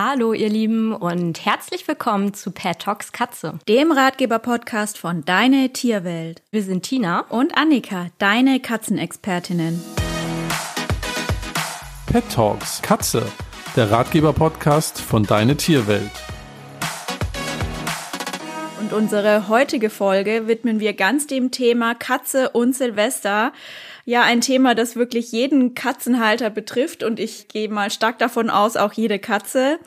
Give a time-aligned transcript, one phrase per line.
[0.00, 6.40] Hallo ihr Lieben und herzlich willkommen zu Pet Talks Katze, dem Ratgeber-Podcast von Deine Tierwelt.
[6.52, 9.82] Wir sind Tina und Annika, deine Katzenexpertinnen.
[12.06, 13.26] Pet Talks Katze,
[13.74, 16.12] der Ratgeber-Podcast von Deine Tierwelt.
[18.88, 23.52] Und unsere heutige Folge widmen wir ganz dem Thema Katze und Silvester
[24.06, 28.78] ja ein Thema, das wirklich jeden Katzenhalter betrifft und ich gehe mal stark davon aus,
[28.78, 29.78] auch jede Katze.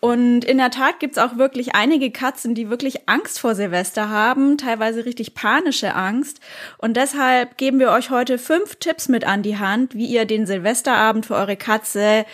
[0.00, 4.56] Und in der Tat gibt's auch wirklich einige Katzen, die wirklich Angst vor Silvester haben,
[4.56, 6.40] teilweise richtig panische Angst.
[6.78, 10.46] Und deshalb geben wir euch heute fünf Tipps mit an die Hand, wie ihr den
[10.46, 12.24] Silvesterabend für eure Katze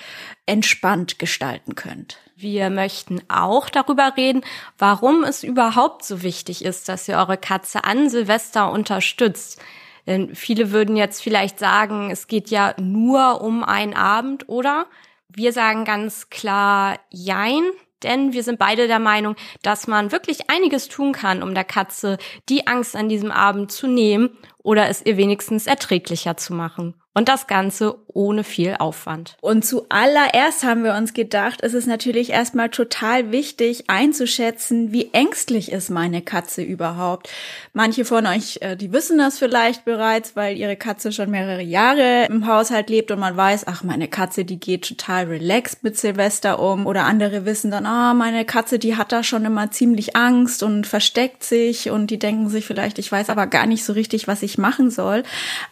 [0.46, 2.20] entspannt gestalten könnt.
[2.38, 4.42] Wir möchten auch darüber reden,
[4.76, 9.59] warum es überhaupt so wichtig ist, dass ihr eure Katze an Silvester unterstützt.
[10.06, 14.86] Denn viele würden jetzt vielleicht sagen, es geht ja nur um einen Abend, oder?
[15.28, 17.62] Wir sagen ganz klar Jein,
[18.02, 22.18] denn wir sind beide der Meinung, dass man wirklich einiges tun kann, um der Katze
[22.51, 26.95] die Angst an diesem Abend zu nehmen oder es ihr wenigstens erträglicher zu machen.
[27.16, 29.38] Und das Ganze ohne viel Aufwand.
[29.40, 35.73] Und zuallererst haben wir uns gedacht, es ist natürlich erstmal total wichtig einzuschätzen, wie ängstlich
[35.73, 37.30] ist meine Katze überhaupt.
[37.73, 42.26] Manche von euch, äh, die wissen das vielleicht bereits, weil ihre Katze schon mehrere Jahre
[42.28, 46.58] im Haushalt lebt und man weiß, ach, meine Katze, die geht total relaxed mit Silvester
[46.58, 46.84] um.
[46.84, 50.86] Oder andere wissen dann, ah, meine Katze, die hat da schon immer ziemlich Angst und
[50.86, 54.42] versteckt sich und die denken sich vielleicht, ich weiß aber gar nicht so richtig, was
[54.42, 55.23] ich machen soll.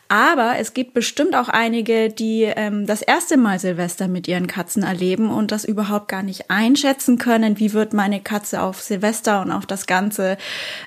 [0.09, 4.83] Aber es gibt bestimmt auch einige, die ähm, das erste Mal Silvester mit ihren Katzen
[4.83, 7.59] erleben und das überhaupt gar nicht einschätzen können.
[7.59, 10.37] Wie wird meine Katze auf Silvester und auf das ganze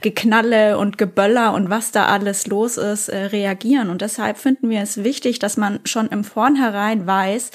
[0.01, 3.89] Geknalle und Geböller und was da alles los ist, äh, reagieren?
[3.89, 7.51] Und deshalb finden wir es wichtig, dass man schon im Vornherein weiß,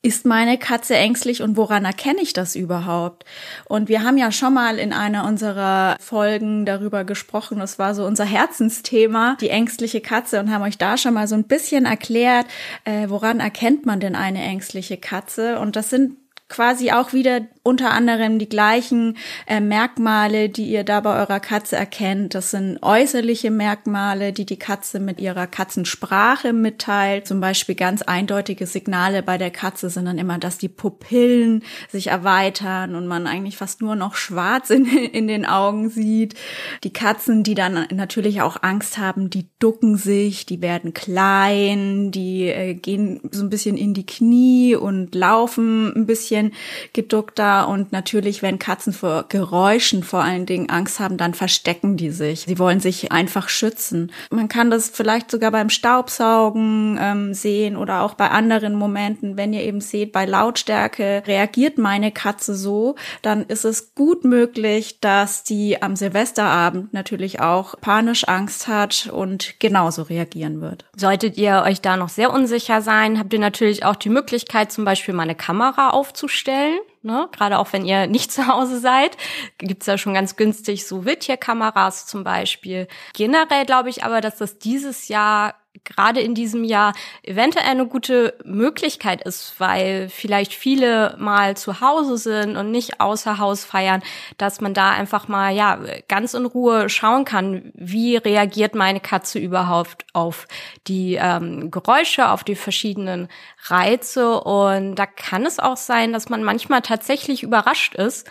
[0.00, 3.24] ist meine Katze ängstlich und woran erkenne ich das überhaupt?
[3.66, 8.04] Und wir haben ja schon mal in einer unserer Folgen darüber gesprochen, das war so
[8.04, 12.46] unser Herzensthema, die ängstliche Katze und haben euch da schon mal so ein bisschen erklärt,
[12.84, 15.58] äh, woran erkennt man denn eine ängstliche Katze?
[15.58, 16.16] Und das sind
[16.48, 21.76] quasi auch wieder unter anderem die gleichen äh, Merkmale, die ihr da bei eurer Katze
[21.76, 22.34] erkennt.
[22.34, 27.28] Das sind äußerliche Merkmale, die die Katze mit ihrer Katzensprache mitteilt.
[27.28, 32.08] Zum Beispiel ganz eindeutige Signale bei der Katze sind dann immer, dass die Pupillen sich
[32.08, 36.34] erweitern und man eigentlich fast nur noch schwarz in, in den Augen sieht.
[36.82, 42.48] Die Katzen, die dann natürlich auch Angst haben, die ducken sich, die werden klein, die
[42.48, 46.52] äh, gehen so ein bisschen in die Knie und laufen ein bisschen
[46.92, 52.10] geduckter und natürlich, wenn Katzen vor Geräuschen vor allen Dingen Angst haben, dann verstecken die
[52.10, 52.46] sich.
[52.48, 54.10] Sie wollen sich einfach schützen.
[54.30, 59.52] Man kann das vielleicht sogar beim Staubsaugen ähm, sehen oder auch bei anderen Momenten, wenn
[59.52, 65.44] ihr eben seht, bei Lautstärke reagiert meine Katze so, dann ist es gut möglich, dass
[65.44, 70.84] die am Silvesterabend natürlich auch panisch Angst hat und genauso reagieren wird.
[70.96, 74.84] Solltet ihr euch da noch sehr unsicher sein, habt ihr natürlich auch die Möglichkeit, zum
[74.84, 77.28] Beispiel mal eine Kamera aufzustellen ne?
[77.32, 79.16] Gerade auch wenn ihr nicht zu Hause seid,
[79.58, 82.88] gibt's da schon ganz günstig so Wildtierkameras zum Beispiel.
[83.14, 88.34] Generell glaube ich aber, dass das dieses Jahr gerade in diesem Jahr eventuell eine gute
[88.44, 94.02] Möglichkeit ist, weil vielleicht viele mal zu Hause sind und nicht außer Haus feiern,
[94.38, 95.78] dass man da einfach mal ja
[96.08, 100.46] ganz in Ruhe schauen kann, wie reagiert meine Katze überhaupt auf
[100.86, 103.28] die ähm, Geräusche, auf die verschiedenen
[103.64, 104.40] Reize.
[104.40, 108.30] Und da kann es auch sein, dass man manchmal tatsächlich überrascht ist,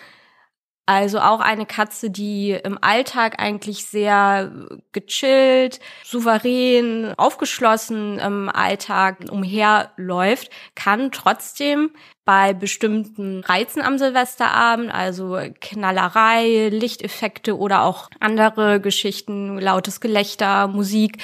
[0.86, 4.52] also auch eine Katze, die im Alltag eigentlich sehr
[4.92, 11.92] gechillt, souverän, aufgeschlossen im Alltag umherläuft, kann trotzdem
[12.26, 21.20] bei bestimmten Reizen am Silvesterabend, also Knallerei, Lichteffekte oder auch andere Geschichten, lautes Gelächter, Musik,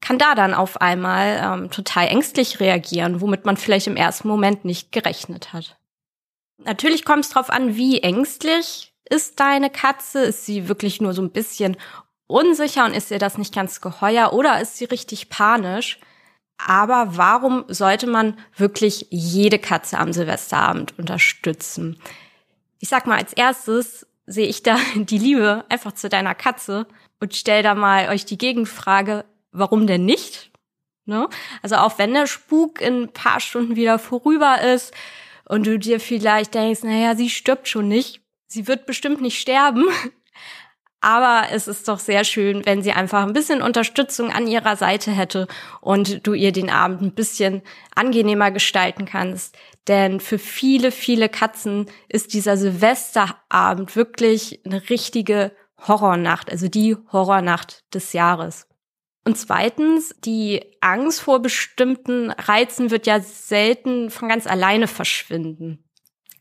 [0.00, 4.64] kann da dann auf einmal ähm, total ängstlich reagieren, womit man vielleicht im ersten Moment
[4.64, 5.76] nicht gerechnet hat.
[6.58, 10.20] Natürlich kommt es darauf an, wie ängstlich ist deine Katze.
[10.20, 11.76] Ist sie wirklich nur so ein bisschen
[12.26, 16.00] unsicher und ist ihr das nicht ganz geheuer oder ist sie richtig panisch?
[16.56, 22.00] Aber warum sollte man wirklich jede Katze am Silvesterabend unterstützen?
[22.78, 26.86] Ich sag mal, als erstes sehe ich da die Liebe einfach zu deiner Katze
[27.20, 30.50] und stell da mal euch die Gegenfrage, warum denn nicht?
[31.04, 31.28] Ne?
[31.62, 34.94] Also auch wenn der Spuk in ein paar Stunden wieder vorüber ist,
[35.52, 38.21] und du dir vielleicht denkst, naja, sie stirbt schon nicht,
[38.52, 39.86] sie wird bestimmt nicht sterben,
[41.02, 45.10] Aber es ist doch sehr schön, wenn sie einfach ein bisschen Unterstützung an ihrer Seite
[45.10, 45.48] hätte
[45.80, 47.62] und du ihr den Abend ein bisschen
[47.96, 49.56] angenehmer gestalten kannst.
[49.88, 55.50] Denn für viele, viele Katzen ist dieser Silvesterabend wirklich eine richtige
[55.88, 58.68] Horrornacht, also die Horrornacht des Jahres.
[59.24, 65.82] Und zweitens, die Angst vor bestimmten Reizen wird ja selten von ganz alleine verschwinden.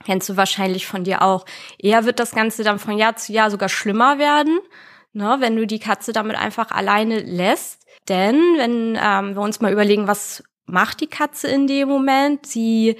[0.05, 1.45] Kennst du wahrscheinlich von dir auch.
[1.77, 4.59] Eher wird das Ganze dann von Jahr zu Jahr sogar schlimmer werden,
[5.13, 7.85] ne, wenn du die Katze damit einfach alleine lässt.
[8.09, 12.45] Denn wenn ähm, wir uns mal überlegen, was macht die Katze in dem Moment?
[12.45, 12.95] Sie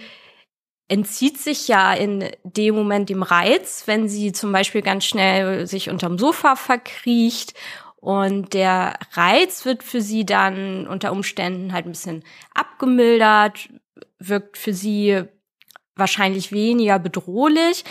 [0.88, 5.90] entzieht sich ja in dem Moment dem Reiz, wenn sie zum Beispiel ganz schnell sich
[5.90, 7.54] unterm Sofa verkriecht
[8.02, 13.70] und der Reiz wird für sie dann unter Umständen halt ein bisschen abgemildert,
[14.18, 15.24] wirkt für sie
[16.02, 17.86] wahrscheinlich weniger bedrohlich.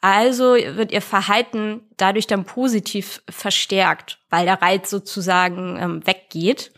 [0.00, 6.72] Also wird ihr Verhalten dadurch dann positiv verstärkt, weil der Reiz sozusagen ähm, weggeht.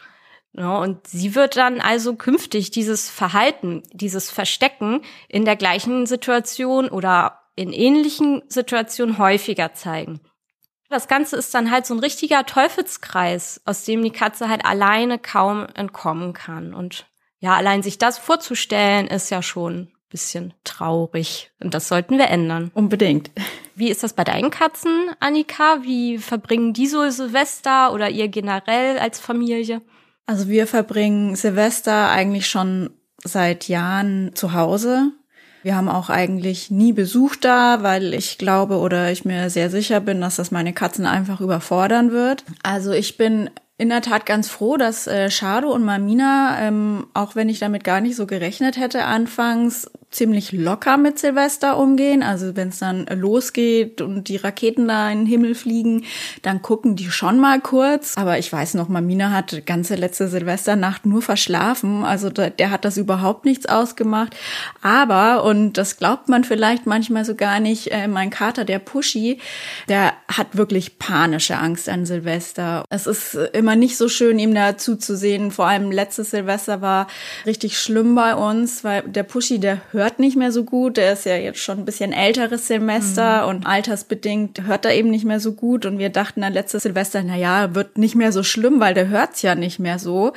[0.53, 6.89] Ja, und sie wird dann also künftig dieses Verhalten, dieses Verstecken in der gleichen Situation
[6.89, 10.21] oder in ähnlichen Situationen häufiger zeigen.
[10.89, 15.19] Das Ganze ist dann halt so ein richtiger Teufelskreis, aus dem die Katze halt alleine
[15.19, 16.75] kaum entkommen kann.
[16.75, 17.07] Und
[17.41, 21.51] ja, allein sich das vorzustellen, ist ja schon bisschen traurig.
[21.61, 22.71] Und das sollten wir ändern.
[22.75, 23.31] Unbedingt.
[23.75, 25.79] Wie ist das bei deinen Katzen, Annika?
[25.83, 29.83] Wie verbringen die so Silvester oder ihr generell als Familie?
[30.27, 32.91] Also wir verbringen Silvester eigentlich schon
[33.23, 35.13] seit Jahren zu Hause.
[35.63, 40.01] Wir haben auch eigentlich nie Besuch da, weil ich glaube oder ich mir sehr sicher
[40.01, 42.45] bin, dass das meine Katzen einfach überfordern wird.
[42.63, 47.37] Also ich bin in der Tat ganz froh, dass äh, Shado und Mamina, ähm, auch
[47.37, 52.23] wenn ich damit gar nicht so gerechnet hätte anfangs, ziemlich locker mit Silvester umgehen.
[52.23, 56.05] Also wenn es dann losgeht und die Raketen da in den Himmel fliegen,
[56.43, 58.17] dann gucken die schon mal kurz.
[58.17, 62.05] Aber ich weiß noch, Mamina hat ganze letzte Silvesternacht nur verschlafen.
[62.05, 64.35] Also der, der hat das überhaupt nichts ausgemacht.
[64.81, 69.39] Aber, und das glaubt man vielleicht manchmal so gar nicht, äh, mein Kater, der Pushy,
[69.89, 72.85] der hat wirklich panische Angst an Silvester.
[72.89, 75.51] Es ist immer nicht so schön, ihm da zuzusehen.
[75.51, 77.07] Vor allem letztes Silvester war
[77.45, 80.97] richtig schlimm bei uns, weil der Pushy, der hört hört nicht mehr so gut.
[80.99, 83.49] Der ist ja jetzt schon ein bisschen älteres Semester mhm.
[83.49, 85.85] und altersbedingt hört er eben nicht mehr so gut.
[85.85, 89.09] Und wir dachten dann letztes Silvester, na ja, wird nicht mehr so schlimm, weil der
[89.09, 90.33] hört's ja nicht mehr so.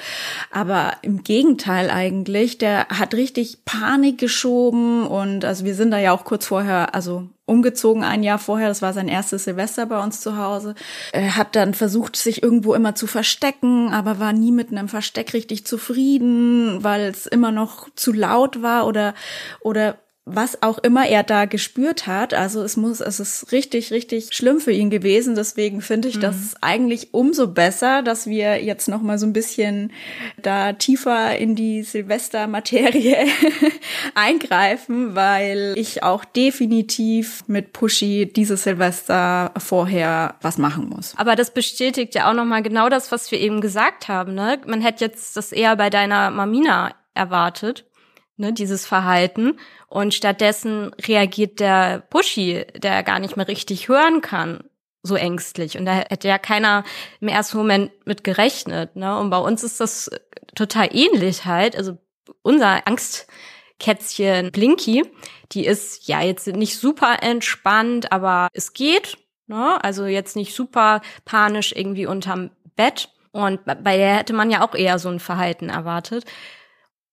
[0.49, 6.13] Aber im Gegenteil eigentlich, der hat richtig Panik geschoben und also wir sind da ja
[6.13, 8.69] auch kurz vorher, also umgezogen ein Jahr vorher.
[8.69, 10.75] Das war sein erstes Silvester bei uns zu Hause.
[11.11, 15.33] Er hat dann versucht, sich irgendwo immer zu verstecken, aber war nie mit einem Versteck
[15.33, 19.13] richtig zufrieden, weil es immer noch zu laut war oder,
[19.61, 19.97] oder
[20.35, 22.33] was auch immer er da gespürt hat.
[22.33, 25.35] Also es muss, es ist richtig, richtig schlimm für ihn gewesen.
[25.35, 26.21] Deswegen finde ich mhm.
[26.21, 29.91] das eigentlich umso besser, dass wir jetzt noch mal so ein bisschen
[30.41, 33.15] da tiefer in die Silvestermaterie
[34.15, 41.13] eingreifen, weil ich auch definitiv mit Pushy dieses Silvester vorher was machen muss.
[41.17, 44.33] Aber das bestätigt ja auch noch mal genau das, was wir eben gesagt haben.
[44.35, 44.59] Ne?
[44.65, 47.85] Man hätte jetzt das eher bei deiner Mamina erwartet
[48.39, 49.59] ne, dieses Verhalten.
[49.87, 54.63] Und stattdessen reagiert der Pushy, der gar nicht mehr richtig hören kann,
[55.03, 55.77] so ängstlich.
[55.77, 56.83] Und da hätte ja keiner
[57.19, 58.95] im ersten Moment mit gerechnet.
[58.95, 59.17] Ne?
[59.19, 60.09] Und bei uns ist das
[60.55, 61.75] total ähnlich halt.
[61.75, 61.97] Also
[62.41, 65.03] unser Angstkätzchen Blinky,
[65.51, 69.17] die ist ja jetzt nicht super entspannt, aber es geht.
[69.47, 69.83] Ne?
[69.83, 73.09] Also jetzt nicht super panisch irgendwie unterm Bett.
[73.31, 76.25] Und bei der hätte man ja auch eher so ein Verhalten erwartet.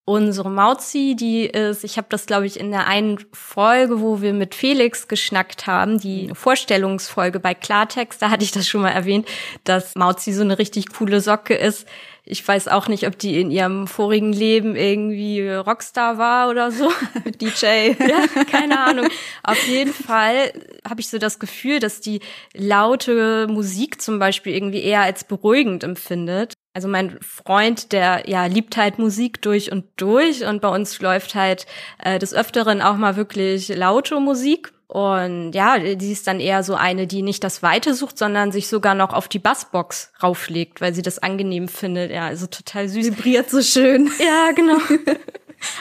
[0.08, 4.32] Unsere Mauzi, die ist, ich habe das glaube ich in der einen Folge, wo wir
[4.32, 9.26] mit Felix geschnackt haben, die Vorstellungsfolge bei Klartext, da hatte ich das schon mal erwähnt,
[9.64, 11.88] dass Mauzi so eine richtig coole Socke ist.
[12.24, 16.88] Ich weiß auch nicht, ob die in ihrem vorigen Leben irgendwie Rockstar war oder so.
[17.40, 17.94] DJ.
[17.98, 19.08] Ja, keine Ahnung.
[19.42, 20.52] Auf jeden Fall
[20.88, 22.20] habe ich so das Gefühl, dass die
[22.54, 26.54] laute Musik zum Beispiel irgendwie eher als beruhigend empfindet.
[26.76, 31.34] Also mein Freund, der ja liebt halt Musik durch und durch und bei uns läuft
[31.34, 31.64] halt
[32.04, 34.74] äh, des Öfteren auch mal wirklich laute Musik.
[34.86, 38.68] Und ja, die ist dann eher so eine, die nicht das Weite sucht, sondern sich
[38.68, 42.10] sogar noch auf die Bassbox rauflegt, weil sie das angenehm findet.
[42.10, 43.06] Ja, also total süß.
[43.06, 44.10] Vibriert so schön.
[44.18, 44.76] Ja, genau.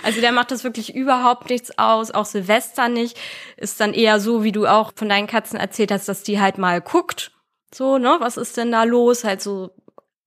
[0.02, 3.18] Also der macht das wirklich überhaupt nichts aus, auch Silvester nicht.
[3.58, 6.58] Ist dann eher so, wie du auch von deinen Katzen erzählt hast, dass die halt
[6.58, 7.34] mal guckt.
[7.74, 9.26] So, ne, was ist denn da los?
[9.26, 9.72] Halt so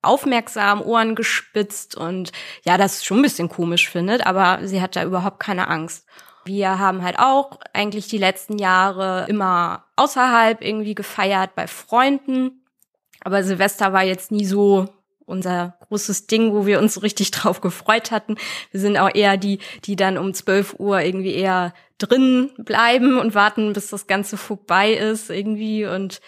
[0.03, 2.33] aufmerksam, Ohren gespitzt und
[2.65, 6.07] ja, das schon ein bisschen komisch findet, aber sie hat da überhaupt keine Angst.
[6.45, 12.65] Wir haben halt auch eigentlich die letzten Jahre immer außerhalb irgendwie gefeiert bei Freunden.
[13.21, 14.89] Aber Silvester war jetzt nie so
[15.27, 18.37] unser großes Ding, wo wir uns so richtig drauf gefreut hatten.
[18.71, 23.35] Wir sind auch eher die, die dann um 12 Uhr irgendwie eher drin bleiben und
[23.35, 26.21] warten, bis das Ganze vorbei ist irgendwie und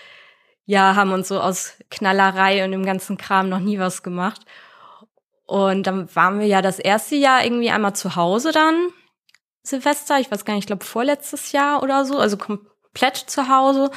[0.71, 4.43] ja, haben uns so aus Knallerei und dem ganzen Kram noch nie was gemacht.
[5.45, 8.77] Und dann waren wir ja das erste Jahr irgendwie einmal zu Hause dann,
[9.65, 13.91] Silvester, ich weiß gar nicht, ich glaube vorletztes Jahr oder so, also komplett zu Hause.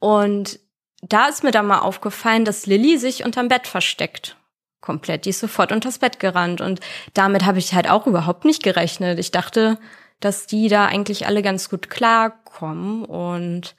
[0.00, 0.58] Und
[1.00, 4.36] da ist mir dann mal aufgefallen, dass Lilly sich unterm Bett versteckt.
[4.80, 5.26] Komplett.
[5.26, 6.60] Die ist sofort unters Bett gerannt.
[6.60, 6.80] Und
[7.14, 9.20] damit habe ich halt auch überhaupt nicht gerechnet.
[9.20, 9.78] Ich dachte,
[10.18, 13.04] dass die da eigentlich alle ganz gut klarkommen.
[13.04, 13.76] Und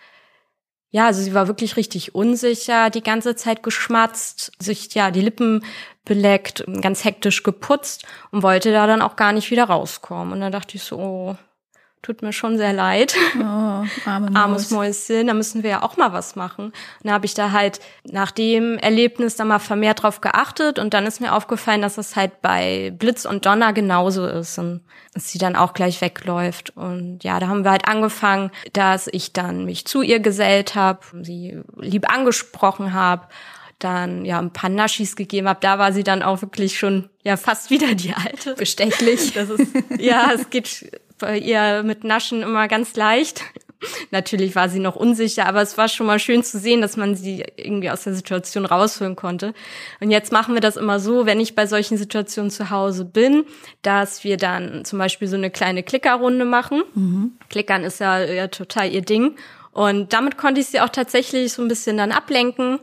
[0.91, 5.63] ja, also sie war wirklich richtig unsicher, die ganze Zeit geschmatzt, sich ja die Lippen
[6.03, 10.33] beleckt, ganz hektisch geputzt und wollte da dann auch gar nicht wieder rauskommen.
[10.33, 11.37] Und dann dachte ich so, oh,
[12.01, 13.15] tut mir schon sehr leid.
[13.37, 16.65] Oh, arme Armes Mäuschen, da müssen wir ja auch mal was machen.
[16.65, 20.93] Und da habe ich da halt nach dem Erlebnis da mal vermehrt drauf geachtet und
[20.93, 24.81] dann ist mir aufgefallen, dass das halt bei Blitz und Donner genauso ist und
[25.13, 26.75] dass sie dann auch gleich wegläuft.
[26.75, 30.99] Und ja, da haben wir halt angefangen, dass ich dann mich zu ihr gesellt habe,
[31.21, 33.27] sie lieb angesprochen habe
[33.83, 37.37] dann ja ein paar Naschis gegeben habe, da war sie dann auch wirklich schon ja
[37.37, 38.53] fast wieder die alte.
[38.57, 39.33] Bestechlich.
[39.33, 39.67] Das ist
[39.97, 43.41] ja, es geht bei ihr mit Naschen immer ganz leicht.
[44.11, 47.15] Natürlich war sie noch unsicher, aber es war schon mal schön zu sehen, dass man
[47.15, 49.53] sie irgendwie aus der Situation rausholen konnte.
[49.99, 53.45] Und jetzt machen wir das immer so, wenn ich bei solchen Situationen zu Hause bin,
[53.81, 56.83] dass wir dann zum Beispiel so eine kleine Klickerrunde machen.
[56.93, 57.31] Mhm.
[57.49, 59.35] Klickern ist ja, ja total ihr Ding.
[59.71, 62.79] Und damit konnte ich sie auch tatsächlich so ein bisschen dann ablenken,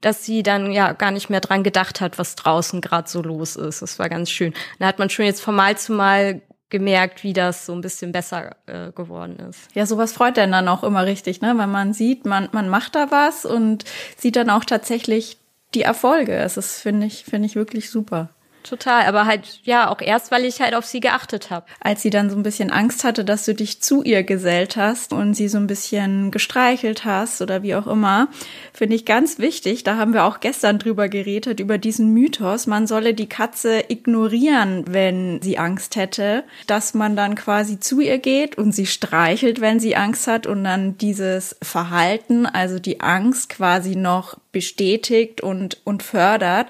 [0.00, 3.56] dass sie dann ja gar nicht mehr dran gedacht hat, was draußen gerade so los
[3.56, 3.82] ist.
[3.82, 4.52] Das war ganz schön.
[4.80, 8.10] Da hat man schon jetzt von Mal zu Mal gemerkt, wie das so ein bisschen
[8.10, 9.68] besser äh, geworden ist.
[9.74, 11.54] Ja, sowas freut dann dann auch immer richtig, ne?
[11.56, 13.84] Wenn man sieht, man, man macht da was und
[14.16, 15.36] sieht dann auch tatsächlich
[15.74, 16.36] die Erfolge.
[16.38, 18.30] Das ist, finde ich, finde ich wirklich super.
[18.62, 21.66] Total, aber halt ja auch erst, weil ich halt auf sie geachtet habe.
[21.80, 25.12] Als sie dann so ein bisschen Angst hatte, dass du dich zu ihr gesellt hast
[25.12, 28.28] und sie so ein bisschen gestreichelt hast oder wie auch immer,
[28.72, 29.82] finde ich ganz wichtig.
[29.82, 34.84] Da haben wir auch gestern drüber geredet über diesen Mythos, man solle die Katze ignorieren,
[34.88, 39.80] wenn sie Angst hätte, dass man dann quasi zu ihr geht und sie streichelt, wenn
[39.80, 46.02] sie Angst hat und dann dieses Verhalten, also die Angst quasi noch bestätigt und und
[46.02, 46.68] fördert.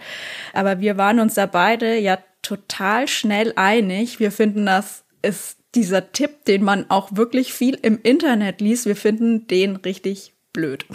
[0.53, 4.21] Aber wir waren uns da beide ja total schnell einig.
[4.21, 8.87] Wir finden, das ist dieser Tipp, den man auch wirklich viel im Internet liest.
[8.87, 10.85] Wir finden den richtig blöd.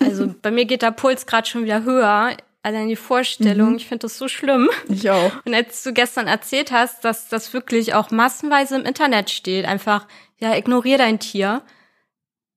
[0.00, 2.36] Also bei mir geht der Puls gerade schon wieder höher.
[2.62, 3.76] Allein die Vorstellung, mhm.
[3.76, 4.68] ich finde das so schlimm.
[4.88, 5.32] Ich auch.
[5.44, 10.06] Und als du gestern erzählt hast, dass das wirklich auch massenweise im Internet steht, einfach,
[10.38, 11.62] ja, ignorier dein Tier.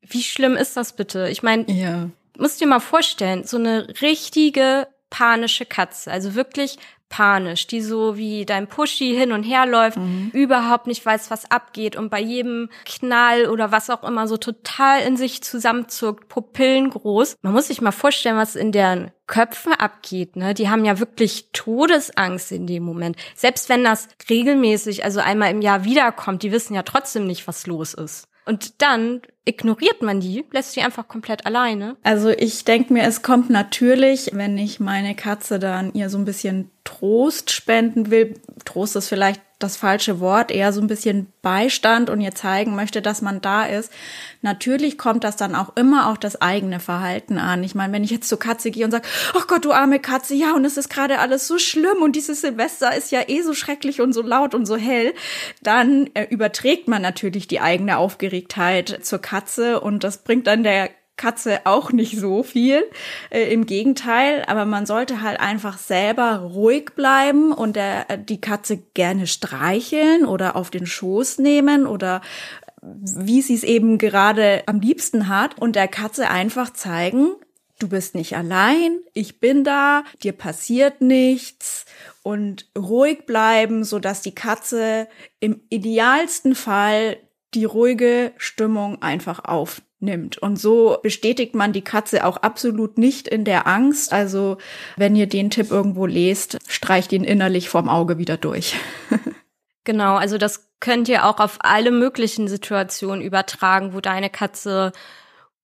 [0.01, 1.29] Wie schlimm ist das bitte?
[1.29, 2.09] Ich meine, ja.
[2.37, 6.79] Musst dir mal vorstellen, so eine richtige panische Katze, also wirklich
[7.13, 10.31] panisch, die so wie dein Pushy hin und her läuft, mhm.
[10.33, 15.01] überhaupt nicht weiß, was abgeht und bei jedem Knall oder was auch immer so total
[15.01, 17.37] in sich zusammenzuckt, Pupillen groß.
[17.43, 20.53] Man muss sich mal vorstellen, was in deren Köpfen abgeht, ne?
[20.53, 23.15] Die haben ja wirklich Todesangst in dem Moment.
[23.35, 27.65] Selbst wenn das regelmäßig, also einmal im Jahr wiederkommt, die wissen ja trotzdem nicht, was
[27.65, 28.27] los ist.
[28.45, 31.95] Und dann ignoriert man die, lässt sie einfach komplett alleine.
[32.03, 36.25] Also ich denke mir, es kommt natürlich, wenn ich meine Katze dann ihr so ein
[36.25, 38.35] bisschen Trost spenden will.
[38.65, 43.01] Trost ist vielleicht das falsche Wort, eher so ein bisschen Beistand und ihr zeigen möchte,
[43.01, 43.91] dass man da ist.
[44.41, 47.63] Natürlich kommt das dann auch immer auch das eigene Verhalten an.
[47.63, 49.99] Ich meine, wenn ich jetzt zur Katze gehe und sage, ach oh Gott, du arme
[49.99, 53.41] Katze, ja, und es ist gerade alles so schlimm und dieses Silvester ist ja eh
[53.41, 55.13] so schrecklich und so laut und so hell,
[55.61, 60.89] dann äh, überträgt man natürlich die eigene Aufgeregtheit zur Katze und das bringt dann der
[61.15, 62.83] Katze auch nicht so viel.
[63.29, 68.41] Äh, Im Gegenteil, aber man sollte halt einfach selber ruhig bleiben und der, äh, die
[68.41, 72.21] Katze gerne streicheln oder auf den Schoß nehmen oder
[72.81, 77.35] wie sie es eben gerade am liebsten hat und der Katze einfach zeigen,
[77.79, 81.85] du bist nicht allein, ich bin da, dir passiert nichts
[82.23, 85.07] und ruhig bleiben, so dass die Katze
[85.39, 87.17] im idealsten Fall
[87.53, 90.37] die ruhige Stimmung einfach aufnimmt nimmt.
[90.37, 94.13] Und so bestätigt man die Katze auch absolut nicht in der Angst.
[94.13, 94.57] Also
[94.97, 98.75] wenn ihr den Tipp irgendwo lest, streicht ihn innerlich vorm Auge wieder durch.
[99.83, 104.91] genau, also das könnt ihr auch auf alle möglichen Situationen übertragen, wo deine Katze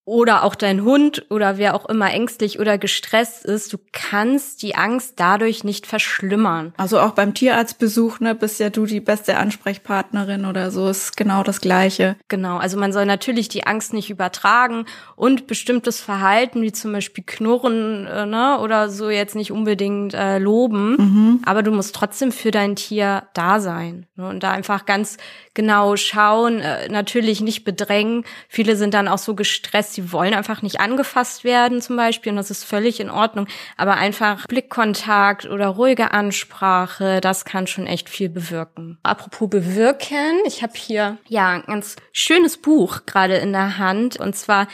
[0.10, 4.74] oder auch dein Hund oder wer auch immer ängstlich oder gestresst ist, du kannst die
[4.74, 6.74] Angst dadurch nicht verschlimmern.
[6.78, 11.44] Also auch beim Tierarztbesuch, ne, bist ja du die beste Ansprechpartnerin oder so, ist genau
[11.44, 12.16] das Gleiche.
[12.28, 14.86] Genau, also man soll natürlich die Angst nicht übertragen
[15.16, 20.39] und bestimmtes Verhalten, wie zum Beispiel Knurren äh, ne, oder so, jetzt nicht unbedingt äh,
[20.39, 21.42] loben, mhm.
[21.46, 25.18] aber du musst trotzdem für dein Tier da sein ne, und da einfach ganz
[25.54, 28.24] genau schauen, äh, natürlich nicht bedrängen.
[28.48, 32.38] Viele sind dann auch so gestresst, sie wollen einfach nicht angefasst werden zum Beispiel und
[32.38, 33.48] das ist völlig in Ordnung.
[33.75, 38.98] Aber einfach Blickkontakt oder ruhige Ansprache, das kann schon echt viel bewirken.
[39.03, 44.36] Apropos bewirken, ich habe hier ja ein ganz schönes Buch gerade in der Hand und
[44.36, 44.68] zwar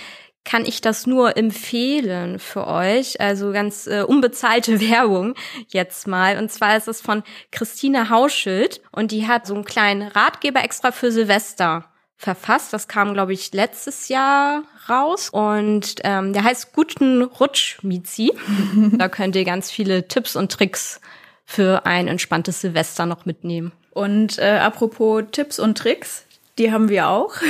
[0.44, 3.20] kann ich das nur empfehlen für euch.
[3.20, 5.34] Also ganz äh, unbezahlte Werbung
[5.70, 6.38] jetzt mal.
[6.38, 10.92] Und zwar ist es von Christine Hauschild und die hat so einen kleinen Ratgeber extra
[10.92, 12.74] für Silvester verfasst.
[12.74, 15.30] Das kam, glaube ich, letztes Jahr raus.
[15.30, 18.32] Und ähm, der heißt Guten Rutsch, Mizi.
[18.94, 21.02] da könnt ihr ganz viele Tipps und Tricks
[21.46, 23.72] für ein entspanntes Silvester noch mitnehmen.
[23.92, 26.26] Und äh, apropos Tipps und Tricks,
[26.58, 27.36] die haben wir auch.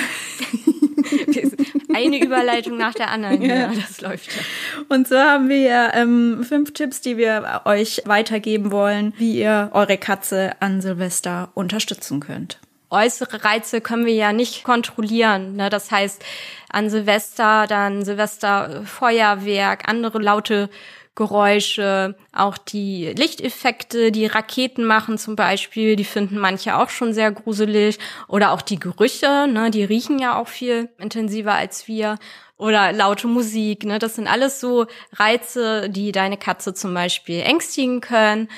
[1.93, 3.41] Eine Überleitung nach der anderen.
[3.41, 4.41] Ja, ja das läuft ja.
[4.89, 9.97] Und so haben wir ähm, fünf Tipps, die wir euch weitergeben wollen, wie ihr eure
[9.97, 15.55] Katze an Silvester unterstützen könnt äußere Reize können wir ja nicht kontrollieren.
[15.55, 15.69] Ne?
[15.69, 16.23] Das heißt,
[16.69, 20.69] an Silvester dann Silvester Feuerwerk, andere laute
[21.15, 27.31] Geräusche, auch die Lichteffekte, die Raketen machen zum Beispiel, die finden manche auch schon sehr
[27.31, 27.99] gruselig.
[28.27, 32.19] Oder auch die Gerüche, ne, die riechen ja auch viel intensiver als wir.
[32.57, 38.01] Oder laute Musik, ne, das sind alles so Reize, die deine Katze zum Beispiel ängstigen
[38.01, 38.49] können.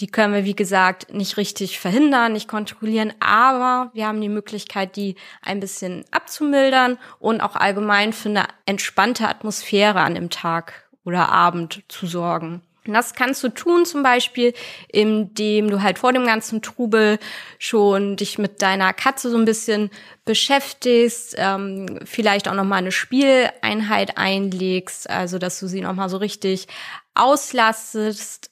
[0.00, 4.96] Die können wir, wie gesagt, nicht richtig verhindern, nicht kontrollieren, aber wir haben die Möglichkeit,
[4.96, 11.28] die ein bisschen abzumildern und auch allgemein für eine entspannte Atmosphäre an dem Tag oder
[11.28, 12.62] Abend zu sorgen.
[12.86, 14.54] Und das kannst du tun zum Beispiel,
[14.88, 17.18] indem du halt vor dem ganzen Trubel
[17.58, 19.90] schon dich mit deiner Katze so ein bisschen
[20.24, 26.66] beschäftigst, ähm, vielleicht auch nochmal eine Spieleinheit einlegst, also dass du sie nochmal so richtig
[27.14, 28.50] auslastest,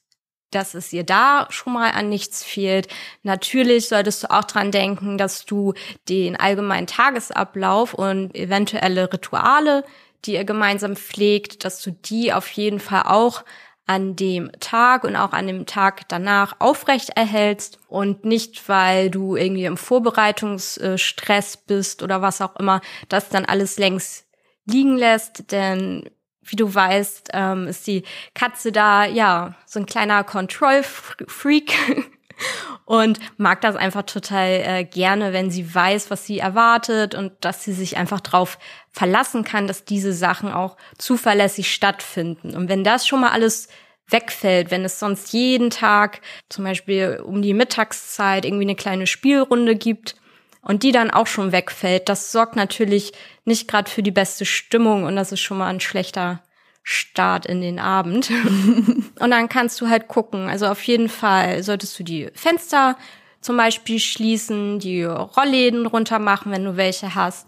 [0.51, 2.89] dass es ihr da schon mal an nichts fehlt.
[3.23, 5.75] Natürlich solltest du auch dran denken, dass du
[6.09, 9.85] den allgemeinen Tagesablauf und eventuelle Rituale
[10.25, 13.45] die ihr gemeinsam pflegt, dass du die auf jeden Fall auch
[13.87, 19.35] an dem Tag und auch an dem Tag danach aufrecht erhältst und nicht, weil du
[19.35, 24.27] irgendwie im Vorbereitungsstress bist oder was auch immer, das dann alles längs
[24.65, 26.09] liegen lässt, denn
[26.51, 31.73] wie du weißt, ähm, ist die Katze da ja so ein kleiner Control-Freak
[32.85, 37.65] und mag das einfach total äh, gerne, wenn sie weiß, was sie erwartet und dass
[37.65, 38.59] sie sich einfach drauf
[38.91, 42.57] verlassen kann, dass diese Sachen auch zuverlässig stattfinden.
[42.57, 43.69] Und wenn das schon mal alles
[44.09, 49.77] wegfällt, wenn es sonst jeden Tag zum Beispiel um die Mittagszeit irgendwie eine kleine Spielrunde
[49.77, 50.17] gibt
[50.63, 53.13] und die dann auch schon wegfällt, das sorgt natürlich
[53.45, 56.43] nicht gerade für die beste Stimmung und das ist schon mal ein schlechter
[56.83, 58.31] Start in den Abend.
[59.19, 60.49] und dann kannst du halt gucken.
[60.49, 62.97] Also auf jeden Fall solltest du die Fenster
[63.41, 67.47] zum Beispiel schließen, die Rollläden runter machen, wenn du welche hast.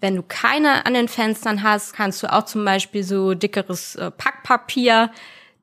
[0.00, 4.10] Wenn du keine an den Fenstern hast, kannst du auch zum Beispiel so dickeres äh,
[4.10, 5.10] Packpapier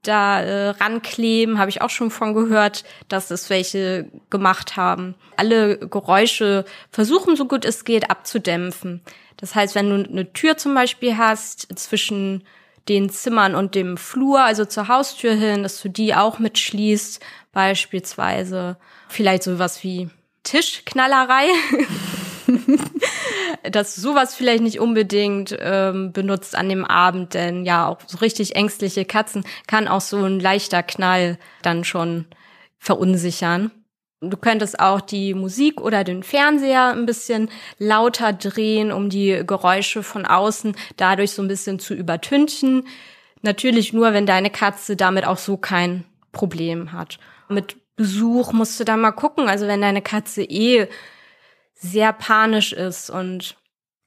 [0.03, 1.59] da äh, rankleben.
[1.59, 5.15] Habe ich auch schon von gehört, dass es welche gemacht haben.
[5.37, 9.01] Alle Geräusche versuchen, so gut es geht, abzudämpfen.
[9.37, 12.43] Das heißt, wenn du eine Tür zum Beispiel hast zwischen
[12.89, 17.19] den Zimmern und dem Flur, also zur Haustür hin, dass du die auch mitschließt,
[17.51, 20.09] beispielsweise vielleicht sowas wie
[20.43, 21.45] Tischknallerei.
[23.69, 28.55] dass sowas vielleicht nicht unbedingt ähm, benutzt an dem Abend, denn ja, auch so richtig
[28.55, 32.25] ängstliche Katzen kann auch so ein leichter Knall dann schon
[32.79, 33.71] verunsichern.
[34.21, 40.03] Du könntest auch die Musik oder den Fernseher ein bisschen lauter drehen, um die Geräusche
[40.03, 42.87] von außen dadurch so ein bisschen zu übertünchen.
[43.41, 47.17] Natürlich nur, wenn deine Katze damit auch so kein Problem hat.
[47.49, 49.47] Mit Besuch musst du da mal gucken.
[49.47, 50.87] Also wenn deine Katze eh
[51.81, 53.57] sehr panisch ist und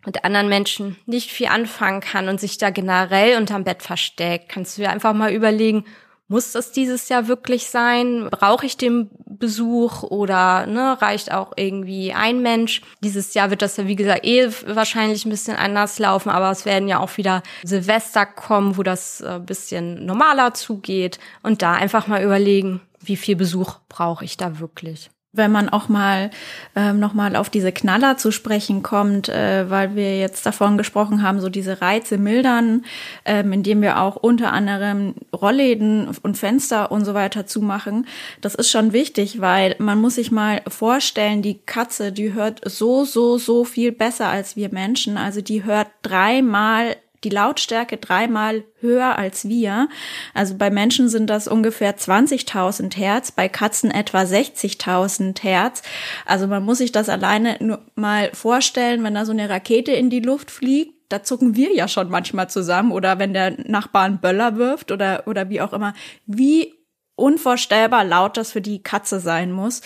[0.07, 4.77] mit anderen Menschen nicht viel anfangen kann und sich da generell unterm Bett versteckt, kannst
[4.77, 5.85] du dir einfach mal überlegen,
[6.27, 8.29] muss das dieses Jahr wirklich sein?
[8.31, 12.81] Brauche ich den Besuch oder ne, reicht auch irgendwie ein Mensch?
[13.03, 16.65] Dieses Jahr wird das ja, wie gesagt, eh wahrscheinlich ein bisschen anders laufen, aber es
[16.65, 21.75] werden ja auch wieder Silvester kommen, wo das ein äh, bisschen normaler zugeht und da
[21.75, 25.11] einfach mal überlegen, wie viel Besuch brauche ich da wirklich?
[25.35, 26.31] Wenn man auch mal
[26.77, 31.23] ähm, noch mal auf diese Knaller zu sprechen kommt, äh, weil wir jetzt davon gesprochen
[31.23, 32.85] haben, so diese Reize mildern,
[33.25, 38.07] ähm, indem wir auch unter anderem Rollläden und Fenster und so weiter zumachen.
[38.41, 43.05] Das ist schon wichtig, weil man muss sich mal vorstellen, die Katze, die hört so
[43.05, 45.17] so so viel besser als wir Menschen.
[45.17, 49.89] Also die hört dreimal die Lautstärke dreimal höher als wir.
[50.35, 55.83] Also bei Menschen sind das ungefähr 20.000 Hertz, bei Katzen etwa 60.000 Hertz.
[56.27, 60.11] Also man muss sich das alleine nur mal vorstellen, wenn da so eine Rakete in
[60.11, 64.19] die Luft fliegt, da zucken wir ja schon manchmal zusammen oder wenn der Nachbar einen
[64.19, 65.95] Böller wirft oder, oder wie auch immer,
[66.27, 66.75] wie
[67.15, 69.83] unvorstellbar laut das für die Katze sein muss.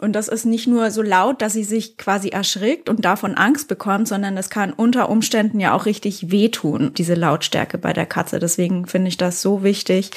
[0.00, 3.68] Und das ist nicht nur so laut, dass sie sich quasi erschrickt und davon Angst
[3.68, 8.40] bekommt, sondern das kann unter Umständen ja auch richtig wehtun, diese Lautstärke bei der Katze.
[8.40, 10.10] Deswegen finde ich das so wichtig,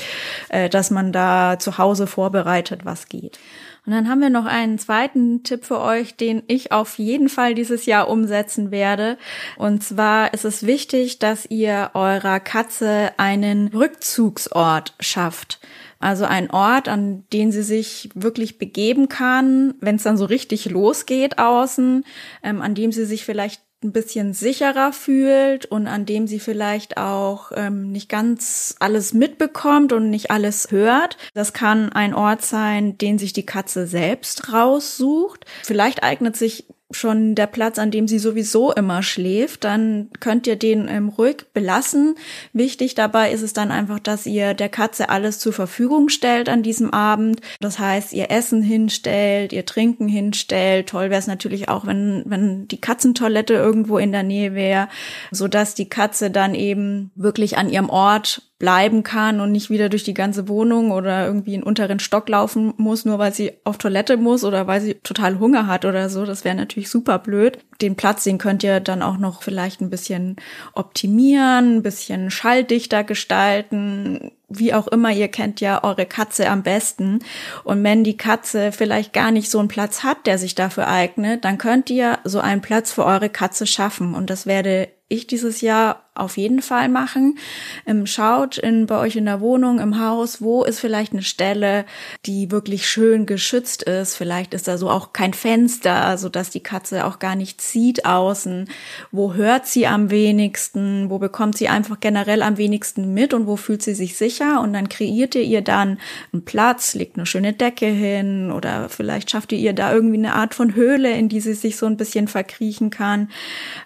[0.50, 3.40] äh, dass man da zu Hause vorbereitet, was geht.
[3.88, 7.56] Und dann haben wir noch einen zweiten Tipp für euch, den ich auf jeden Fall
[7.56, 9.18] dieses Jahr umsetzen werde.
[9.56, 15.62] Und zwar ist es wichtig, dass ihr eurer Katze einen Rückzugsort schafft.
[16.00, 20.66] Also ein Ort, an den sie sich wirklich begeben kann, wenn es dann so richtig
[20.70, 22.04] losgeht außen,
[22.44, 26.98] ähm, an dem sie sich vielleicht ein bisschen sicherer fühlt und an dem sie vielleicht
[26.98, 31.18] auch ähm, nicht ganz alles mitbekommt und nicht alles hört.
[31.36, 35.46] Das kann ein Ort sein, den sich die Katze selbst raussucht.
[35.64, 40.56] Vielleicht eignet sich schon der Platz, an dem sie sowieso immer schläft, dann könnt ihr
[40.56, 42.16] den ähm, ruhig belassen.
[42.54, 46.64] Wichtig dabei ist es dann einfach, dass ihr der Katze alles zur Verfügung stellt an
[46.64, 47.42] diesem Abend.
[47.60, 50.88] Das heißt, ihr Essen hinstellt, ihr Trinken hinstellt.
[50.88, 54.88] Toll wäre es natürlich auch, wenn, wenn die Katzentoilette irgendwo in der Nähe wäre,
[55.32, 59.88] so dass die Katze dann eben wirklich an ihrem Ort bleiben kann und nicht wieder
[59.88, 63.78] durch die ganze Wohnung oder irgendwie in unteren Stock laufen muss, nur weil sie auf
[63.78, 66.26] Toilette muss oder weil sie total Hunger hat oder so.
[66.26, 67.60] Das wäre natürlich super blöd.
[67.82, 70.38] Den Platz, den könnt ihr dann auch noch vielleicht ein bisschen
[70.74, 77.20] optimieren, ein bisschen schalldichter gestalten, wie auch immer, ihr kennt ja eure Katze am besten.
[77.64, 81.44] Und wenn die Katze vielleicht gar nicht so einen Platz hat, der sich dafür eignet,
[81.44, 84.16] dann könnt ihr so einen Platz für eure Katze schaffen.
[84.16, 87.38] Und das werde ich dieses Jahr auf jeden Fall machen.
[87.86, 91.86] Ähm, schaut in, bei euch in der Wohnung, im Haus, wo ist vielleicht eine Stelle,
[92.26, 94.16] die wirklich schön geschützt ist.
[94.16, 98.06] Vielleicht ist da so auch kein Fenster, so dass die Katze auch gar nicht sieht
[98.06, 98.70] außen.
[99.12, 101.10] Wo hört sie am wenigsten?
[101.10, 104.62] Wo bekommt sie einfach generell am wenigsten mit und wo fühlt sie sich sicher?
[104.62, 106.00] Und dann kreiert ihr ihr dann
[106.34, 110.34] einen Platz, legt eine schöne Decke hin oder vielleicht schafft ihr ihr da irgendwie eine
[110.34, 113.30] Art von Höhle, in die sie sich so ein bisschen verkriechen kann.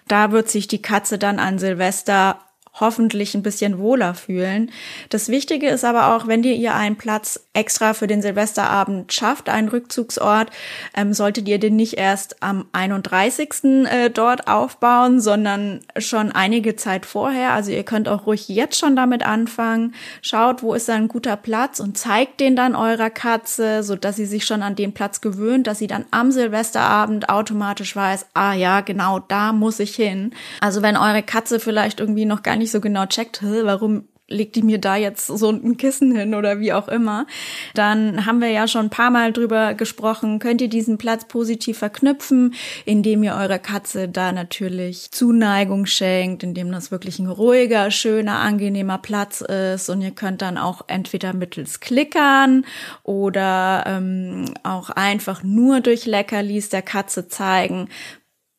[0.08, 4.70] Da wird sich die Katze dann an Silvester der hoffentlich ein bisschen wohler fühlen.
[5.10, 9.48] Das Wichtige ist aber auch, wenn ihr ihr einen Platz extra für den Silvesterabend schafft,
[9.48, 10.50] einen Rückzugsort,
[10.96, 13.84] ähm, solltet ihr den nicht erst am 31.
[13.84, 17.52] Äh, dort aufbauen, sondern schon einige Zeit vorher.
[17.52, 19.94] Also ihr könnt auch ruhig jetzt schon damit anfangen.
[20.22, 24.16] Schaut, wo ist da ein guter Platz und zeigt den dann eurer Katze, so dass
[24.16, 28.54] sie sich schon an den Platz gewöhnt, dass sie dann am Silvesterabend automatisch weiß, ah
[28.54, 30.32] ja, genau da muss ich hin.
[30.60, 34.62] Also wenn eure Katze vielleicht irgendwie noch gar nicht so genau checkt, warum legt die
[34.62, 37.26] mir da jetzt so ein Kissen hin oder wie auch immer,
[37.74, 41.78] dann haben wir ja schon ein paar Mal drüber gesprochen, könnt ihr diesen Platz positiv
[41.78, 48.38] verknüpfen, indem ihr eurer Katze da natürlich Zuneigung schenkt, indem das wirklich ein ruhiger, schöner,
[48.38, 52.64] angenehmer Platz ist und ihr könnt dann auch entweder mittels Klickern
[53.02, 57.88] oder ähm, auch einfach nur durch Leckerlis der Katze zeigen,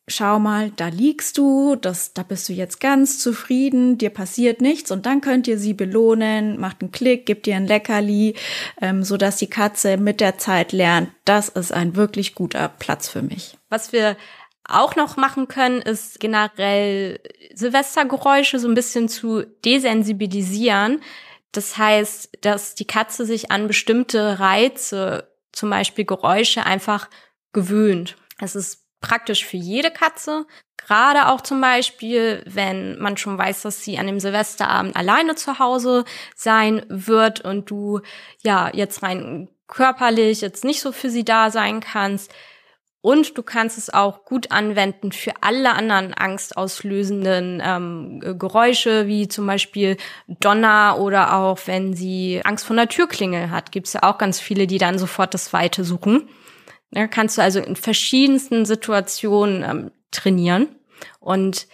[0.06, 4.90] schau mal, da liegst du, das, da bist du jetzt ganz zufrieden, dir passiert nichts
[4.90, 8.34] und dann könnt ihr sie belohnen, macht einen Klick, gebt ihr ein Leckerli,
[8.80, 13.08] ähm, so dass die Katze mit der Zeit lernt, das ist ein wirklich guter Platz
[13.08, 13.56] für mich.
[13.70, 14.16] Was wir
[14.66, 17.20] auch noch machen können, ist generell
[17.54, 21.02] Silvestergeräusche so ein bisschen zu desensibilisieren.
[21.52, 27.08] Das heißt, dass die Katze sich an bestimmte Reize, zum Beispiel Geräusche, einfach
[27.52, 28.16] gewöhnt.
[28.40, 30.46] Es ist praktisch für jede Katze.
[30.76, 35.58] Gerade auch zum Beispiel, wenn man schon weiß, dass sie an dem Silvesterabend alleine zu
[35.58, 38.00] Hause sein wird und du
[38.42, 42.32] ja jetzt rein körperlich jetzt nicht so für sie da sein kannst.
[43.00, 49.46] Und du kannst es auch gut anwenden für alle anderen angstauslösenden ähm, Geräusche, wie zum
[49.46, 53.72] Beispiel Donner oder auch wenn sie Angst vor der Türklingel hat.
[53.72, 56.30] Gibt es ja auch ganz viele, die dann sofort das Weite suchen.
[56.94, 60.68] Ja, kannst du also in verschiedensten Situationen ähm, trainieren.
[61.20, 61.66] Und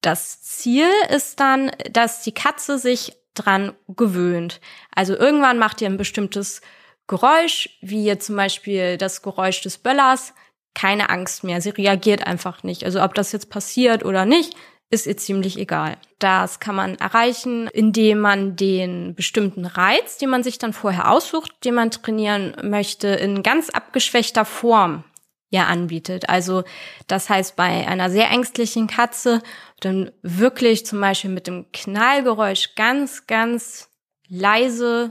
[0.00, 4.60] das Ziel ist dann, dass die Katze sich dran gewöhnt.
[4.94, 6.60] Also irgendwann macht ihr ein bestimmtes
[7.06, 10.34] Geräusch, wie jetzt zum Beispiel das Geräusch des Böllers,
[10.74, 11.60] keine Angst mehr.
[11.60, 12.84] Sie reagiert einfach nicht.
[12.84, 14.54] Also ob das jetzt passiert oder nicht,
[14.92, 15.96] ist ihr ziemlich egal.
[16.18, 21.64] Das kann man erreichen, indem man den bestimmten Reiz, den man sich dann vorher aussucht,
[21.64, 25.04] den man trainieren möchte, in ganz abgeschwächter Form
[25.48, 26.28] ja anbietet.
[26.28, 26.62] Also
[27.06, 29.42] das heißt, bei einer sehr ängstlichen Katze
[29.80, 33.88] dann wirklich zum Beispiel mit dem Knallgeräusch ganz, ganz
[34.28, 35.08] leise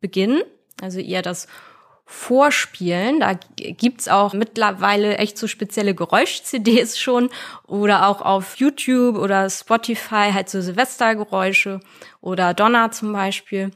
[0.00, 0.42] beginnen.
[0.82, 1.48] Also ihr das
[2.12, 3.20] vorspielen.
[3.20, 7.30] Da gibt's auch mittlerweile echt so spezielle Geräusch-CDs schon
[7.66, 11.80] oder auch auf YouTube oder Spotify halt so Silvestergeräusche
[12.20, 13.70] oder Donner zum Beispiel.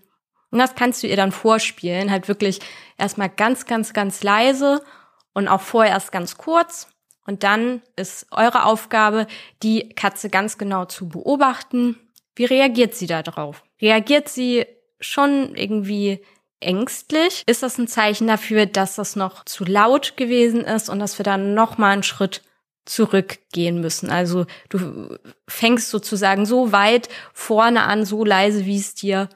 [0.51, 2.61] Und das kannst du ihr dann vorspielen, halt wirklich
[2.99, 4.85] erstmal ganz, ganz, ganz leise
[5.33, 6.89] und auch vorerst ganz kurz.
[7.27, 9.27] Und dann ist eure Aufgabe,
[9.63, 11.99] die Katze ganz genau zu beobachten.
[12.37, 13.65] Wie reagiert sie da drauf?
[13.81, 14.67] Reagiert sie
[15.01, 16.23] schon irgendwie
[16.61, 21.19] ängstlich, ist das ein Zeichen dafür, dass das noch zu laut gewesen ist und dass
[21.19, 22.43] wir dann noch mal einen Schritt
[22.85, 24.11] zurückgehen müssen.
[24.11, 29.29] Also du fängst sozusagen so weit vorne an, so leise, wie es dir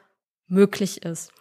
[0.46, 1.32] möglich ist.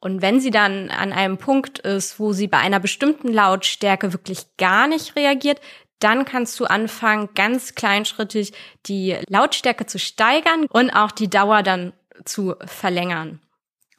[0.00, 4.56] Und wenn sie dann an einem Punkt ist, wo sie bei einer bestimmten Lautstärke wirklich
[4.56, 5.60] gar nicht reagiert,
[5.98, 8.54] dann kannst du anfangen, ganz kleinschrittig
[8.86, 11.92] die Lautstärke zu steigern und auch die Dauer dann
[12.24, 13.40] zu verlängern.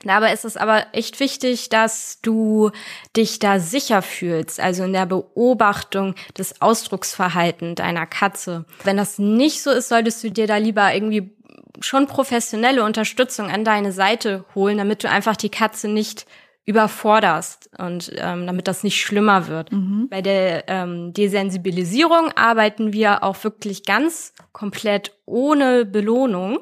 [0.03, 2.71] Dabei ist es aber echt wichtig, dass du
[3.15, 8.65] dich da sicher fühlst, also in der Beobachtung des Ausdrucksverhalten deiner Katze.
[8.83, 11.31] Wenn das nicht so ist, solltest du dir da lieber irgendwie
[11.79, 16.25] schon professionelle Unterstützung an deine Seite holen, damit du einfach die Katze nicht
[16.65, 19.71] überforderst und ähm, damit das nicht schlimmer wird.
[19.71, 20.07] Mhm.
[20.09, 26.59] Bei der ähm, Desensibilisierung arbeiten wir auch wirklich ganz komplett ohne Belohnung,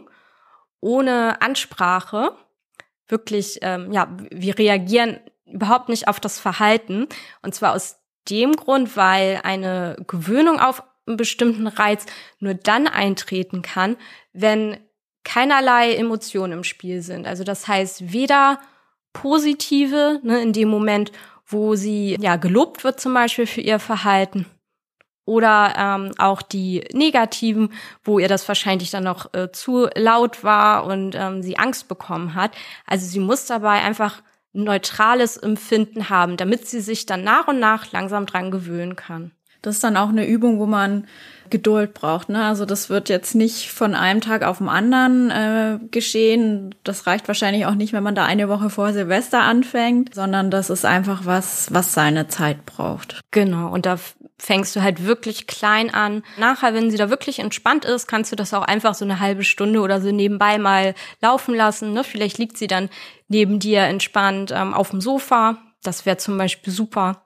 [0.80, 2.32] ohne Ansprache
[3.10, 7.08] wirklich, ähm, ja, wir reagieren überhaupt nicht auf das Verhalten.
[7.42, 7.98] Und zwar aus
[8.30, 12.06] dem Grund, weil eine Gewöhnung auf einen bestimmten Reiz
[12.40, 13.98] nur dann eintreten kann,
[14.32, 14.78] wenn
[15.24, 17.28] keinerlei Emotionen im Spiel sind.
[17.28, 18.60] Also das heißt, weder
[19.14, 21.12] positive, ne, in dem Moment,
[21.46, 24.46] wo sie ja gelobt wird zum Beispiel für ihr Verhalten,
[25.30, 27.72] oder ähm, auch die negativen,
[28.04, 32.34] wo ihr das wahrscheinlich dann noch äh, zu laut war und ähm, sie Angst bekommen
[32.34, 32.52] hat.
[32.88, 34.24] Also sie muss dabei einfach
[34.56, 39.32] ein neutrales Empfinden haben, damit sie sich dann nach und nach langsam dran gewöhnen kann.
[39.62, 41.06] Das ist dann auch eine Übung, wo man
[41.50, 42.30] Geduld braucht.
[42.30, 42.44] Ne?
[42.46, 46.76] Also das wird jetzt nicht von einem Tag auf den anderen äh, geschehen.
[46.84, 50.70] Das reicht wahrscheinlich auch nicht, wenn man da eine Woche vor Silvester anfängt, sondern das
[50.70, 53.20] ist einfach was, was seine Zeit braucht.
[53.32, 53.72] Genau.
[53.72, 53.98] Und da
[54.40, 56.24] fängst du halt wirklich klein an.
[56.38, 59.44] Nachher, wenn sie da wirklich entspannt ist, kannst du das auch einfach so eine halbe
[59.44, 61.94] Stunde oder so nebenbei mal laufen lassen.
[61.94, 62.04] Ne?
[62.04, 62.90] Vielleicht liegt sie dann
[63.28, 65.58] neben dir entspannt ähm, auf dem Sofa.
[65.84, 67.26] Das wäre zum Beispiel super.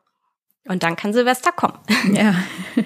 [0.65, 1.77] Und dann kann Silvester kommen.
[2.11, 2.35] Ja.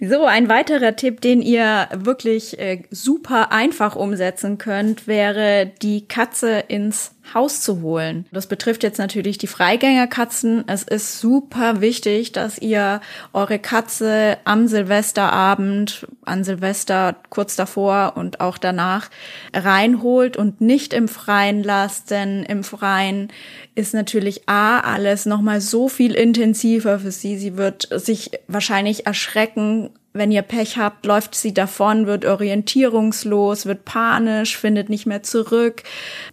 [0.00, 6.64] So, ein weiterer Tipp, den ihr wirklich äh, super einfach umsetzen könnt, wäre die Katze
[6.66, 8.26] ins Haus zu holen.
[8.32, 10.64] Das betrifft jetzt natürlich die Freigängerkatzen.
[10.66, 13.00] Es ist super wichtig, dass ihr
[13.32, 19.10] eure Katze am Silvesterabend, an Silvester kurz davor und auch danach
[19.54, 23.28] reinholt und nicht im Freien lasst, denn im Freien
[23.74, 27.38] ist natürlich A, alles nochmal so viel intensiver für sie.
[27.38, 33.84] Sie wird sich wahrscheinlich erschrecken, wenn ihr Pech habt, läuft sie davon, wird orientierungslos, wird
[33.84, 35.84] panisch, findet nicht mehr zurück.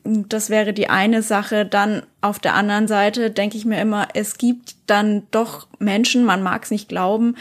[0.04, 1.64] Das wäre die eine Sache.
[1.64, 6.42] Dann auf der anderen Seite denke ich mir immer, es gibt dann doch Menschen, man
[6.42, 7.36] mag es nicht glauben,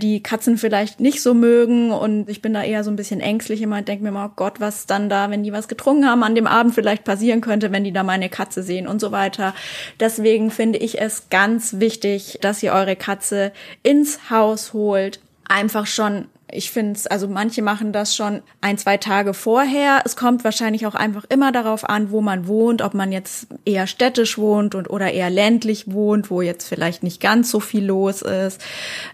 [0.00, 3.60] die Katzen vielleicht nicht so mögen und ich bin da eher so ein bisschen ängstlich
[3.60, 6.34] immer denke mir immer, oh Gott, was dann da, wenn die was getrunken haben, an
[6.34, 9.54] dem Abend vielleicht passieren könnte, wenn die da meine Katze sehen und so weiter.
[10.00, 13.52] Deswegen finde ich es ganz wichtig, dass ihr eure Katze
[13.82, 15.20] ins Haus holt,
[15.52, 20.02] einfach schon ich finde es, also manche machen das schon ein, zwei Tage vorher.
[20.04, 23.86] Es kommt wahrscheinlich auch einfach immer darauf an, wo man wohnt, ob man jetzt eher
[23.86, 28.20] städtisch wohnt und oder eher ländlich wohnt, wo jetzt vielleicht nicht ganz so viel los
[28.20, 28.60] ist.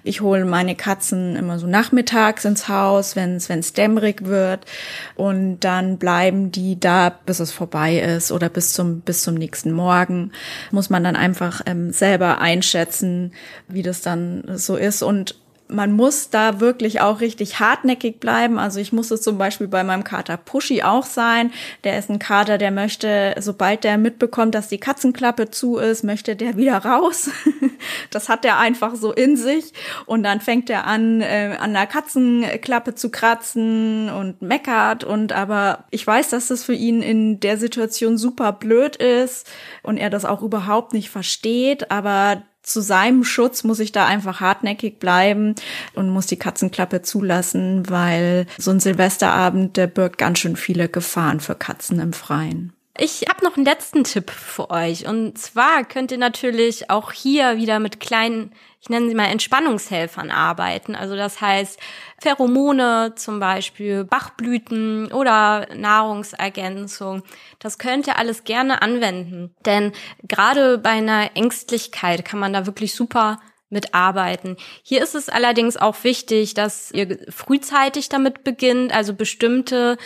[0.03, 4.67] Ich hole meine Katzen immer so nachmittags ins Haus, wenn es dämmerig wird
[5.15, 9.73] und dann bleiben die da, bis es vorbei ist oder bis zum bis zum nächsten
[9.73, 10.33] Morgen.
[10.73, 13.33] Muss man dann einfach ähm, selber einschätzen,
[13.69, 15.37] wie das dann so ist und
[15.69, 18.59] man muss da wirklich auch richtig hartnäckig bleiben.
[18.59, 21.53] Also ich muss es zum Beispiel bei meinem Kater Pushy auch sein.
[21.85, 26.37] Der ist ein Kater, der möchte, sobald der mitbekommt, dass die Katzenklappe zu ist, möchte
[26.37, 27.31] der wieder raus.
[28.11, 29.73] das hat er einfach so in sich.
[30.07, 35.05] Und dann fängt er an, äh, an der Katzenklappe zu kratzen und meckert.
[35.05, 39.47] Und aber ich weiß, dass das für ihn in der Situation super blöd ist
[39.83, 41.91] und er das auch überhaupt nicht versteht.
[41.91, 45.55] Aber zu seinem Schutz muss ich da einfach hartnäckig bleiben
[45.95, 51.41] und muss die Katzenklappe zulassen, weil so ein Silvesterabend, der birgt ganz schön viele Gefahren
[51.41, 52.73] für Katzen im Freien.
[53.01, 55.07] Ich habe noch einen letzten Tipp für euch.
[55.07, 60.31] Und zwar könnt ihr natürlich auch hier wieder mit kleinen, ich nenne sie mal Entspannungshelfern
[60.31, 60.95] arbeiten.
[60.95, 61.81] Also das heißt
[62.21, 67.23] Pheromone zum Beispiel, Bachblüten oder Nahrungsergänzung.
[67.59, 69.55] Das könnt ihr alles gerne anwenden.
[69.67, 74.57] Denn gerade bei einer Ängstlichkeit kann man da wirklich super mitarbeiten.
[74.83, 79.99] Hier ist es allerdings auch wichtig, dass ihr frühzeitig damit beginnt, also bestimmte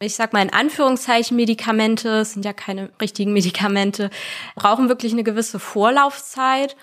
[0.00, 4.10] ich sag mal in Anführungszeichen Medikamente, sind ja keine richtigen Medikamente,
[4.54, 6.76] brauchen wirklich eine gewisse Vorlaufzeit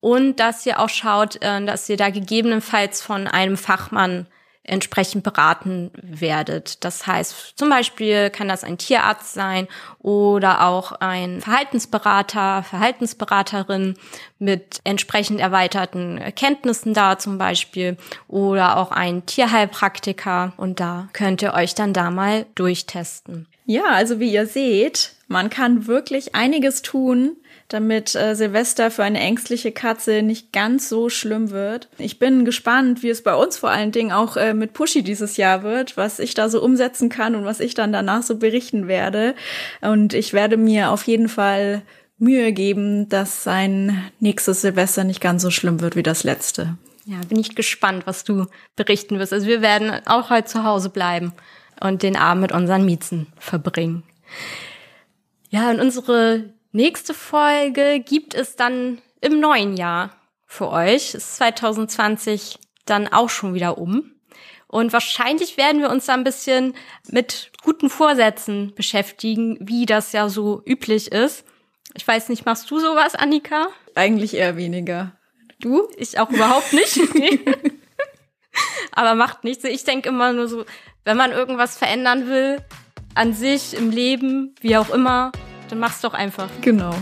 [0.00, 4.26] und dass ihr auch schaut, äh, dass ihr da gegebenenfalls von einem Fachmann
[4.62, 6.84] entsprechend beraten werdet.
[6.84, 9.66] Das heißt, zum Beispiel kann das ein Tierarzt sein
[9.98, 13.94] oder auch ein Verhaltensberater, Verhaltensberaterin
[14.38, 17.96] mit entsprechend erweiterten Kenntnissen da zum Beispiel
[18.28, 23.46] oder auch ein Tierheilpraktiker und da könnt ihr euch dann da mal durchtesten.
[23.64, 27.36] Ja, also wie ihr seht, man kann wirklich einiges tun,
[27.70, 31.88] damit äh, Silvester für eine ängstliche Katze nicht ganz so schlimm wird.
[31.98, 35.36] Ich bin gespannt, wie es bei uns vor allen Dingen auch äh, mit Pushy dieses
[35.36, 38.88] Jahr wird, was ich da so umsetzen kann und was ich dann danach so berichten
[38.88, 39.34] werde.
[39.80, 41.82] Und ich werde mir auf jeden Fall
[42.18, 46.76] Mühe geben, dass sein nächstes Silvester nicht ganz so schlimm wird wie das letzte.
[47.06, 49.32] Ja, bin ich gespannt, was du berichten wirst.
[49.32, 51.32] Also wir werden auch heute zu Hause bleiben
[51.80, 54.02] und den Abend mit unseren Miezen verbringen.
[55.50, 60.14] Ja, und unsere Nächste Folge gibt es dann im neuen Jahr
[60.46, 61.14] für euch.
[61.14, 64.12] Ist 2020 dann auch schon wieder um.
[64.68, 66.74] Und wahrscheinlich werden wir uns da ein bisschen
[67.08, 71.44] mit guten Vorsätzen beschäftigen, wie das ja so üblich ist.
[71.94, 73.66] Ich weiß nicht, machst du sowas, Annika?
[73.96, 75.18] Eigentlich eher weniger.
[75.58, 75.88] Du?
[75.96, 77.00] Ich auch überhaupt nicht.
[78.92, 79.64] Aber macht nichts.
[79.64, 80.64] Ich denke immer nur so,
[81.04, 82.64] wenn man irgendwas verändern will,
[83.16, 85.32] an sich, im Leben, wie auch immer,
[85.70, 86.48] dann mach's doch einfach.
[86.60, 86.94] Genau.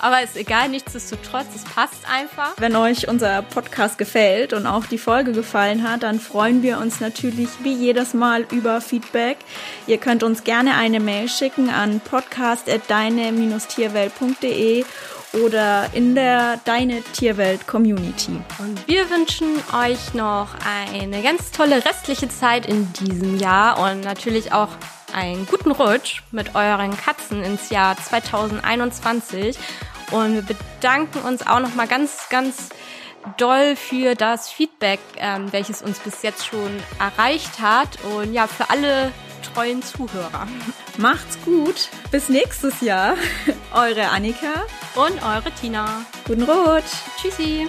[0.00, 2.52] Aber ist egal, nichtsdestotrotz, es passt einfach.
[2.58, 7.00] Wenn euch unser Podcast gefällt und auch die Folge gefallen hat, dann freuen wir uns
[7.00, 9.38] natürlich wie jedes Mal über Feedback.
[9.88, 14.84] Ihr könnt uns gerne eine Mail schicken an podcast.deine-tierwelt.de
[15.44, 18.40] oder in der Deine Tierwelt Community.
[18.60, 24.52] Und wir wünschen euch noch eine ganz tolle restliche Zeit in diesem Jahr und natürlich
[24.52, 24.70] auch
[25.12, 29.58] einen guten Rutsch mit euren Katzen ins Jahr 2021
[30.10, 32.70] und wir bedanken uns auch noch mal ganz, ganz
[33.36, 38.70] doll für das Feedback, ähm, welches uns bis jetzt schon erreicht hat und ja, für
[38.70, 39.12] alle
[39.54, 40.46] treuen Zuhörer.
[40.96, 41.88] Macht's gut.
[42.10, 43.16] Bis nächstes Jahr.
[43.74, 46.04] Eure Annika und eure Tina.
[46.26, 46.92] Guten Rutsch.
[47.20, 47.68] Tschüssi.